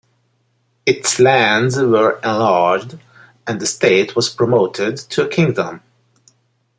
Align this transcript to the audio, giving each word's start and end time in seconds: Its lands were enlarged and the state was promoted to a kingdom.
Its 0.83 1.19
lands 1.19 1.77
were 1.77 2.19
enlarged 2.23 2.97
and 3.45 3.61
the 3.61 3.67
state 3.67 4.15
was 4.15 4.33
promoted 4.33 4.97
to 4.97 5.23
a 5.23 5.27
kingdom. 5.29 5.79